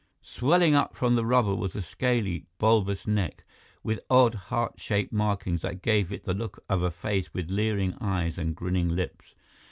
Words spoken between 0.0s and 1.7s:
Swelling up from the rubble